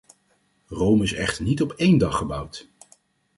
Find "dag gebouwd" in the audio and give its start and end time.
1.97-2.69